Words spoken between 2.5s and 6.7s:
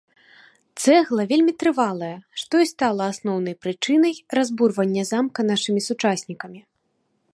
і стала асноўнай прычынай разбурвання замка нашымі сучаснікамі.